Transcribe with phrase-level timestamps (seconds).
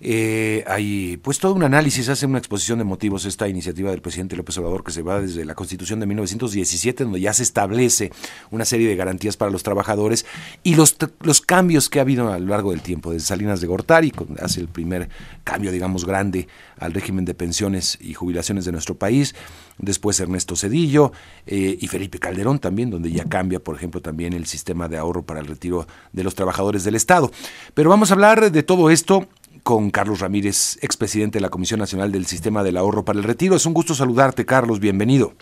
[0.00, 4.36] eh, hay pues todo un análisis, hace una exposición de motivos esta iniciativa del presidente
[4.36, 8.12] López Obrador que se va desde la Constitución de 1917, donde ya se establece
[8.50, 10.26] una serie de garantías para los trabajadores
[10.62, 13.66] y los, los cambios que ha habido a lo largo del tiempo, desde Salinas de
[13.66, 15.08] Gortari, hace el primer
[15.44, 16.48] cambio, digamos, grande
[16.78, 19.34] al régimen de pensiones y jubilaciones de nuestro país,
[19.78, 21.12] después Ernesto Cedillo
[21.46, 25.22] eh, y Felipe Calderón también, donde ya cambia, por ejemplo, también el sistema de ahorro
[25.22, 27.30] para el retiro de los trabajadores del Estado.
[27.74, 29.28] Pero vamos a hablar de todo esto
[29.64, 33.56] con Carlos Ramírez, expresidente de la Comisión Nacional del Sistema del Ahorro para el Retiro.
[33.56, 35.32] Es un gusto saludarte, Carlos, bienvenido.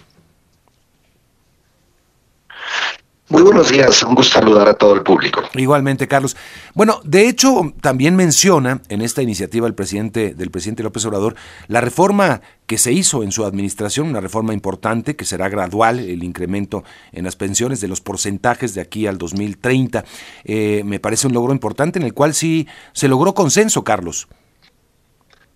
[3.28, 5.40] Muy buenos días, un gusto saludar a todo el público.
[5.54, 6.36] Igualmente, Carlos.
[6.74, 11.36] Bueno, de hecho, también menciona en esta iniciativa el presidente del presidente López Obrador
[11.68, 16.24] la reforma que se hizo en su administración, una reforma importante que será gradual, el
[16.24, 20.04] incremento en las pensiones de los porcentajes de aquí al 2030.
[20.42, 24.26] Eh, me parece un logro importante en el cual sí se logró consenso, Carlos.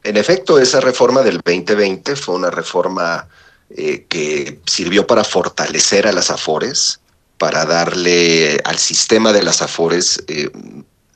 [0.04, 3.26] En efecto, esa reforma del 2020 fue una reforma
[3.70, 7.00] eh, que sirvió para fortalecer a las AFORES,
[7.38, 10.50] para darle al sistema de las AFORES eh,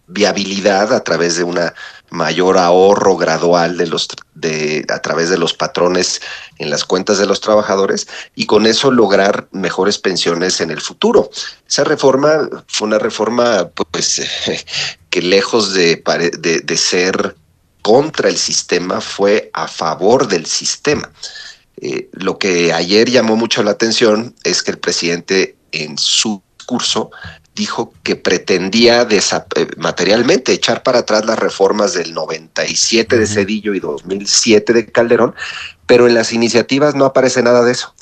[0.07, 1.73] viabilidad a través de una
[2.11, 6.21] mayor ahorro gradual de los de a través de los patrones
[6.59, 11.31] en las cuentas de los trabajadores y con eso lograr mejores pensiones en el futuro.
[11.69, 14.21] Esa reforma fue una reforma pues
[15.11, 16.03] que lejos de,
[16.39, 17.37] de, de ser
[17.83, 21.11] contra el sistema fue a favor del sistema.
[21.81, 27.11] Eh, lo que ayer llamó mucho la atención es que el presidente en su discurso
[27.55, 29.21] dijo que pretendía eh,
[29.77, 35.35] materialmente echar para atrás las reformas del 97 de Cedillo y 2007 de Calderón,
[35.87, 37.95] pero en las iniciativas no aparece nada de eso.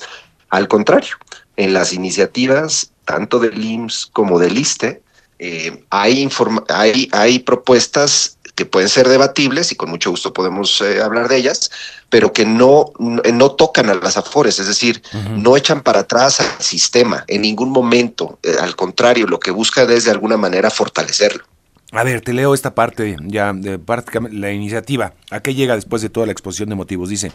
[0.51, 1.17] Al contrario,
[1.57, 5.03] en las iniciativas tanto del IMSS como del ISTE
[5.39, 6.29] eh, hay,
[6.69, 11.37] hay, hay propuestas que pueden ser debatibles y con mucho gusto podemos eh, hablar de
[11.37, 11.71] ellas,
[12.09, 15.01] pero que no, no tocan a las afores, es decir,
[15.37, 19.85] no echan para atrás al sistema en ningún momento, eh, al contrario, lo que busca
[19.85, 21.45] es de alguna manera fortalecerlo.
[21.93, 25.13] A ver, te leo esta parte ya de prácticamente la iniciativa.
[25.31, 27.11] ¿A qué llega después de toda la exposición de motivos?
[27.11, 27.31] Dice,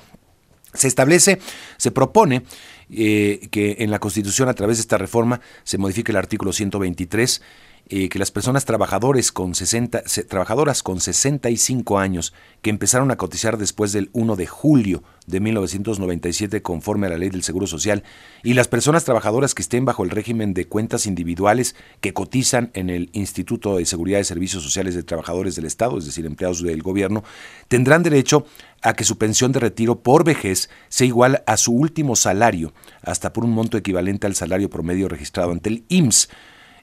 [0.74, 1.40] se establece,
[1.78, 2.44] se propone
[2.90, 7.42] eh, que en la Constitución a través de esta reforma se modifique el artículo 123
[7.90, 13.58] eh, que las personas trabajadores con 60, trabajadoras con 65 años que empezaron a cotizar
[13.58, 18.04] después del 1 de julio de 1997 conforme a la ley del Seguro Social
[18.42, 22.90] y las personas trabajadoras que estén bajo el régimen de cuentas individuales que cotizan en
[22.90, 26.82] el Instituto de Seguridad y Servicios Sociales de Trabajadores del Estado, es decir, empleados del
[26.82, 27.26] gobierno,
[27.68, 28.46] tendrán derecho
[28.82, 33.34] a que su pensión de retiro por vejez sea igual a su último salario, hasta
[33.34, 36.30] por un monto equivalente al salario promedio registrado ante el IMSS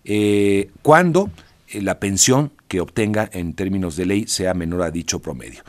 [0.05, 1.31] eh, cuando
[1.69, 5.62] eh, la pensión que obtenga en términos de ley sea menor a dicho promedio.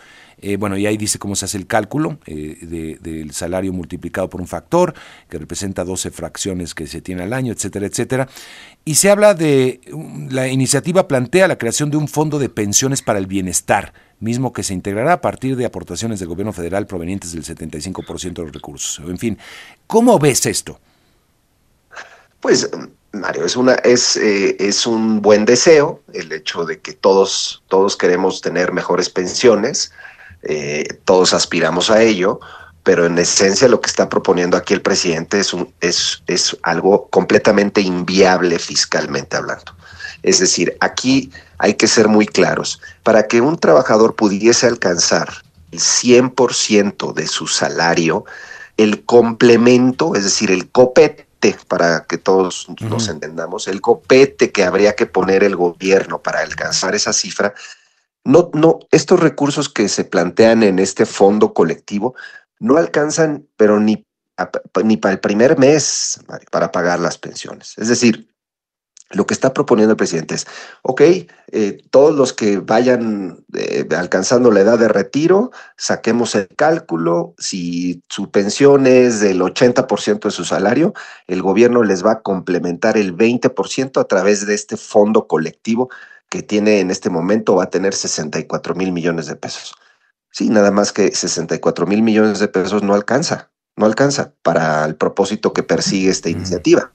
[0.44, 4.48] Eh, bueno, y ahí dice cómo se hace el cálculo del salario multiplicado por un
[4.48, 4.96] factor,
[5.30, 8.28] que representa 12 fracciones que se tiene al año, etcétera, etcétera.
[8.84, 9.82] Y se habla de,
[10.32, 14.64] la iniciativa plantea la creación de un fondo de pensiones para el bienestar, mismo que
[14.64, 19.08] se integrará a partir de aportaciones del gobierno federal provenientes del 75% de los recursos.
[19.08, 19.38] En fin,
[19.86, 20.80] ¿cómo ves esto?
[22.40, 22.68] Pues
[23.14, 27.98] Mario, es, una, es, eh, es un buen deseo el hecho de que todos, todos
[27.98, 29.92] queremos tener mejores pensiones,
[30.44, 32.40] eh, todos aspiramos a ello,
[32.84, 37.08] pero en esencia lo que está proponiendo aquí el presidente es, un, es, es algo
[37.10, 39.76] completamente inviable fiscalmente hablando.
[40.24, 42.82] Es decir, aquí hay que ser muy claros.
[43.04, 45.30] Para que un trabajador pudiese alcanzar
[45.72, 48.26] el 100% de su salario,
[48.78, 51.28] el complemento, es decir, el copete
[51.68, 56.96] para que todos nos entendamos, el copete que habría que poner el gobierno para alcanzar
[56.96, 57.54] esa cifra,
[58.24, 62.16] no, no, estos recursos que se plantean en este fondo colectivo
[62.60, 64.06] no alcanzan, pero ni,
[64.84, 66.20] ni para el primer mes
[66.52, 67.74] para pagar las pensiones.
[67.78, 68.31] Es decir,
[69.14, 70.48] lo que está proponiendo el presidente es,
[70.82, 77.34] ok, eh, todos los que vayan eh, alcanzando la edad de retiro, saquemos el cálculo,
[77.38, 80.94] si su pensión es del 80% de su salario,
[81.28, 85.90] el gobierno les va a complementar el 20% a través de este fondo colectivo
[86.30, 89.76] que tiene en este momento, va a tener 64 mil millones de pesos.
[90.32, 94.96] Sí, nada más que 64 mil millones de pesos no alcanza, no alcanza para el
[94.96, 96.92] propósito que persigue esta iniciativa.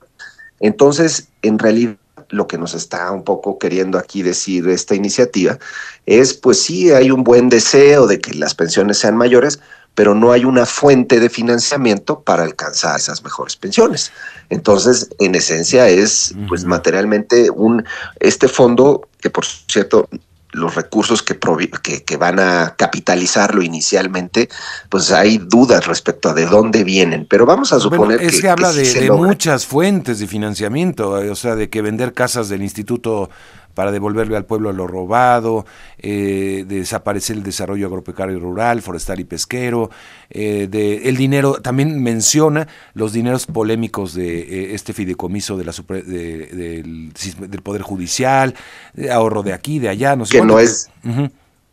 [0.59, 1.97] Entonces, en realidad,
[2.31, 5.59] lo que nos está un poco queriendo aquí decir esta iniciativa
[6.07, 9.61] es, pues sí, hay un buen deseo de que las pensiones sean mayores,
[9.95, 14.13] pero no hay una fuente de financiamiento para alcanzar esas mejores pensiones.
[14.51, 17.85] Entonces, en esencia es, pues materialmente, un
[18.21, 20.09] este fondo que por cierto
[20.57, 24.49] los recursos que, que, van a capitalizarlo inicialmente,
[24.89, 27.27] pues hay dudas respecto a de dónde vienen.
[27.29, 31.69] Pero vamos a suponer es que, habla de, muchas fuentes de financiamiento, o sea, de
[31.69, 33.29] que vender casas del instituto
[33.77, 35.67] para devolverle al pueblo lo robado,
[35.99, 39.91] eh, desaparecer el desarrollo agropecuario rural, forestal y pesquero,
[40.31, 45.75] eh, de, el dinero, también menciona los dineros polémicos de eh, este fideicomiso de la
[45.89, 47.13] del,
[47.63, 48.55] Poder Judicial,
[49.13, 50.39] ahorro de aquí, de allá, no sé.
[50.39, 50.89] Que no es...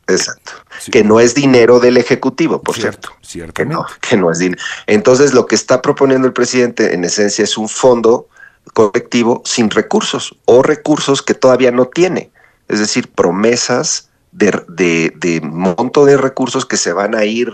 [0.05, 0.51] Exacto.
[0.91, 3.11] Que no es dinero del Ejecutivo, por cierto.
[3.21, 3.53] cierto.
[3.53, 4.61] Que no, que no es dinero.
[4.87, 8.27] Entonces, lo que está proponiendo el presidente, en esencia, es un fondo
[8.73, 12.31] colectivo sin recursos o recursos que todavía no tiene.
[12.67, 17.51] Es decir, promesas de, monto de recursos que se van a ir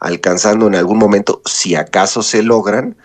[0.00, 2.96] alcanzando en algún momento, si acaso se logran,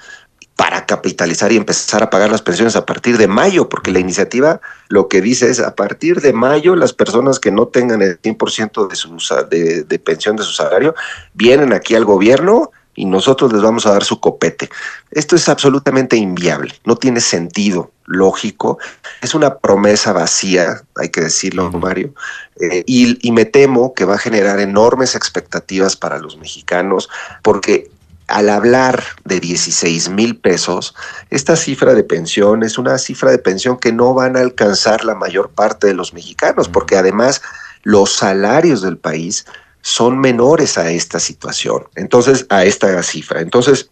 [0.55, 4.61] para capitalizar y empezar a pagar las pensiones a partir de mayo, porque la iniciativa
[4.87, 8.87] lo que dice es a partir de mayo las personas que no tengan el 100%
[8.87, 9.17] de, su,
[9.49, 10.93] de, pensión de su salario
[11.33, 14.69] vienen aquí al gobierno y nosotros les vamos a dar su copete.
[15.11, 18.77] Esto es absolutamente inviable, no tiene sentido lógico,
[19.21, 22.13] es una promesa vacía, hay que decirlo, Mario,
[22.59, 27.09] eh, y, y me temo que va a generar enormes expectativas para los mexicanos,
[27.41, 27.89] porque
[28.27, 30.95] al hablar de 16 mil pesos,
[31.29, 35.15] esta cifra de pensión es una cifra de pensión que no van a alcanzar la
[35.15, 37.41] mayor parte de los mexicanos, porque además
[37.83, 39.45] los salarios del país
[39.83, 43.41] son menores a esta situación, entonces a esta cifra.
[43.41, 43.91] Entonces,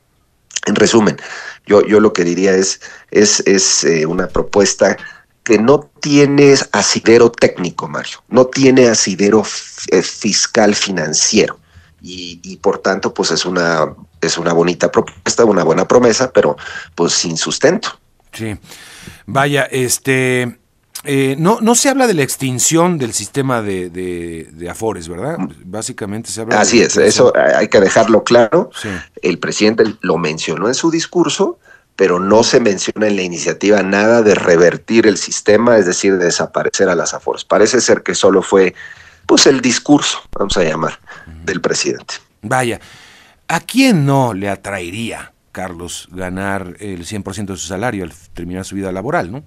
[0.65, 1.17] en resumen,
[1.67, 2.79] yo, yo lo que diría es,
[3.11, 4.97] es, es eh, una propuesta
[5.43, 9.43] que no tiene asidero técnico, Mario, no tiene asidero
[9.89, 11.59] eh, fiscal financiero.
[12.01, 16.57] Y, y, por tanto, pues es una, es una bonita propuesta, una buena promesa, pero
[16.95, 17.99] pues sin sustento.
[18.33, 18.57] Sí.
[19.27, 20.57] Vaya, este,
[21.03, 25.39] eh, no, no se habla de la extinción del sistema de, de, Afores, ¿verdad?
[25.39, 25.49] Mm.
[25.65, 28.69] Básicamente se habla Así es, eso hay que dejarlo claro.
[29.21, 31.57] El presidente lo mencionó en su discurso,
[31.95, 36.25] pero no se menciona en la iniciativa nada de revertir el sistema, es decir, de
[36.25, 37.45] desaparecer a las Afores.
[37.45, 38.75] Parece ser que solo fue
[39.25, 40.99] pues el discurso, vamos a llamar,
[41.45, 42.15] del presidente.
[42.41, 42.79] Vaya,
[43.47, 48.75] ¿a quién no le atraería, Carlos, ganar el 100% de su salario al terminar su
[48.75, 49.43] vida laboral, no?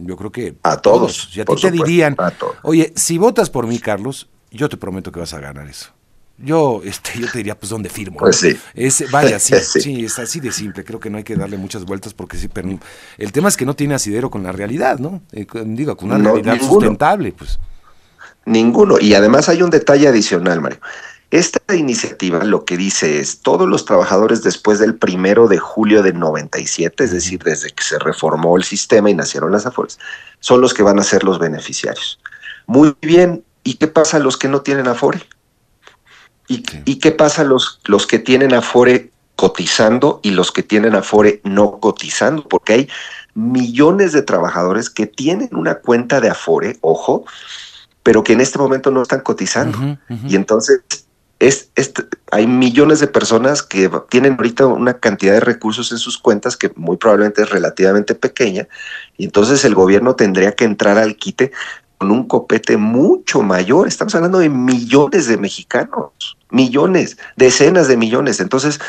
[0.00, 1.28] Yo creo que a todos.
[1.32, 2.16] Si a ti te dirían,
[2.62, 5.90] oye, si votas por mí, Carlos, yo te prometo que vas a ganar eso.
[6.40, 8.18] Yo, este, yo te diría, pues, ¿dónde firmo?
[8.18, 8.56] Pues sí.
[8.74, 10.84] Es, vaya, sí, sí, es así de simple.
[10.84, 12.78] Creo que no hay que darle muchas vueltas porque sí, pero
[13.18, 15.20] el tema es que no tiene asidero con la realidad, ¿no?
[15.32, 17.58] Eh, digo, con una realidad sustentable, pues.
[18.44, 18.98] Ninguno.
[19.00, 20.78] Y además hay un detalle adicional, Mario.
[21.30, 26.18] Esta iniciativa lo que dice es, todos los trabajadores después del primero de julio del
[26.18, 29.98] 97, es decir, desde que se reformó el sistema y nacieron las AFORES,
[30.40, 32.18] son los que van a ser los beneficiarios.
[32.66, 35.22] Muy bien, ¿y qué pasa a los que no tienen Afore?
[36.46, 36.62] ¿Y,
[36.96, 41.78] qué pasa a los, los que tienen Afore cotizando y los que tienen Afore no
[41.78, 42.48] cotizando?
[42.48, 42.88] Porque hay
[43.34, 47.26] millones de trabajadores que tienen una cuenta de Afore, ojo,
[48.02, 49.98] pero que en este momento no están cotizando.
[50.26, 50.80] Y entonces
[51.40, 51.70] es,
[52.32, 56.72] hay millones de personas que tienen ahorita una cantidad de recursos en sus cuentas que
[56.74, 58.66] muy probablemente es relativamente pequeña
[59.16, 61.52] y entonces el gobierno tendría que entrar al quite
[61.98, 63.88] con un copete mucho mayor.
[63.88, 68.38] Estamos hablando de millones de mexicanos, millones, decenas de millones.
[68.38, 68.80] Entonces,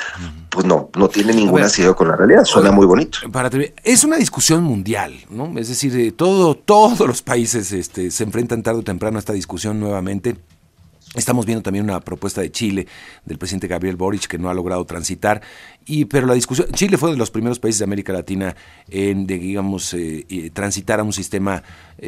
[0.49, 2.45] pues no, no tiene ningún asido con la realidad.
[2.45, 3.19] Suena muy bonito.
[3.31, 3.49] Para,
[3.83, 5.57] es una discusión mundial, ¿no?
[5.57, 9.79] Es decir, todo, todos los países este, se enfrentan tarde o temprano a esta discusión
[9.79, 10.37] nuevamente.
[11.15, 12.85] Estamos viendo también una propuesta de Chile
[13.25, 15.41] del presidente Gabriel Boric que no ha logrado transitar,
[15.85, 18.55] y, pero la discusión, Chile fue de los primeros países de América Latina
[18.89, 21.63] en, digamos, eh, transitar a un sistema
[21.97, 22.03] eh,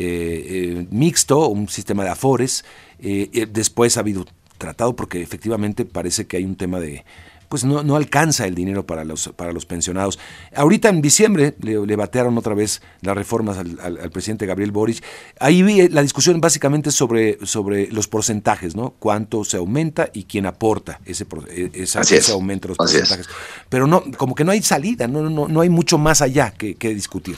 [0.80, 2.64] eh, mixto, un sistema de afores.
[3.00, 4.26] después ha habido
[4.60, 7.04] tratado porque efectivamente parece que hay un tema de
[7.52, 10.18] pues no, no alcanza el dinero para los, para los pensionados.
[10.56, 15.04] Ahorita en diciembre le, batearon otra vez las reformas al, presidente Gabriel Boric.
[15.38, 18.94] Ahí vi la discusión básicamente sobre, sobre los porcentajes, ¿no?
[19.00, 23.28] Cuánto se aumenta y quién aporta ese, e, ese aumento de los porcentajes.
[23.68, 26.76] Pero no, como que no hay salida, no, no, no hay mucho más allá que,
[26.80, 27.38] discutir.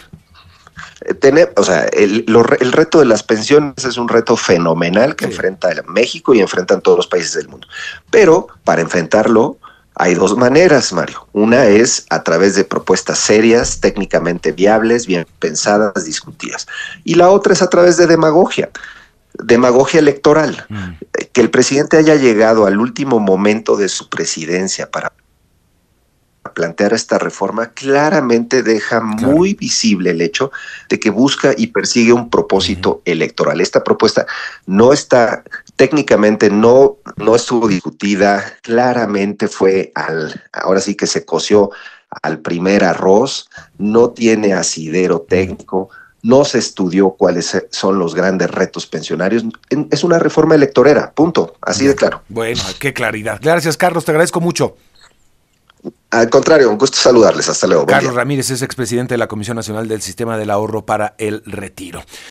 [1.05, 5.25] Eh, tener, o sea, el, el, reto de las pensiones es un reto fenomenal que
[5.25, 7.67] enfrenta México y enfrentan todos los países del mundo.
[8.11, 9.57] Pero para enfrentarlo,
[9.95, 11.27] hay dos maneras, Mario.
[11.33, 16.67] Una es a través de propuestas serias, técnicamente viables, bien pensadas, discutidas.
[17.03, 18.69] Y la otra es a través de demagogia,
[19.33, 20.65] demagogia electoral.
[20.69, 20.91] Mm.
[21.31, 25.13] Que el presidente haya llegado al último momento de su presidencia para
[26.53, 30.51] plantear esta reforma claramente deja muy visible el hecho
[30.89, 33.61] de que busca y persigue un propósito electoral.
[33.61, 34.25] Esta propuesta
[34.65, 35.43] no está
[35.75, 41.71] técnicamente no no estuvo discutida, claramente fue al ahora sí que se coció
[42.21, 45.89] al primer arroz, no tiene asidero técnico,
[46.23, 49.43] no se estudió cuáles son los grandes retos pensionarios.
[49.91, 52.23] Es una reforma electorera, punto, así de claro.
[52.29, 53.39] Bueno, qué claridad.
[53.41, 54.77] Gracias, Carlos, te agradezco mucho.
[56.13, 57.49] Al contrario, un gusto saludarles.
[57.49, 57.87] Hasta luego.
[57.87, 62.03] Carlos Ramírez es expresidente de la Comisión Nacional del Sistema del Ahorro para el Retiro.